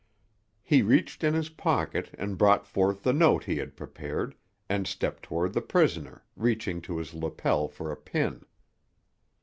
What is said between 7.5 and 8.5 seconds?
for a pin.